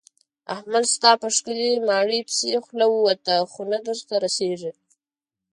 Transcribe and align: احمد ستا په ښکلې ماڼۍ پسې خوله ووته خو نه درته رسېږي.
احمد 0.55 0.85
ستا 0.95 1.11
په 1.21 1.27
ښکلې 1.35 1.71
ماڼۍ 1.87 2.21
پسې 2.27 2.49
خوله 2.65 2.85
ووته 2.89 3.35
خو 3.51 3.61
نه 3.71 3.79
درته 3.85 4.15
رسېږي. 4.25 4.71